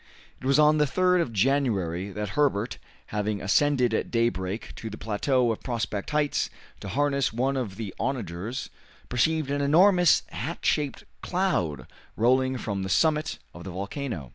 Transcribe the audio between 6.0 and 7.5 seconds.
Heights to harness